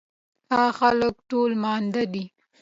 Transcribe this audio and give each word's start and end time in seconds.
هغه 0.51 0.69
خلک 0.79 1.15
ټول 1.29 1.51
ماندۀ 1.63 2.03
دي 2.13 2.25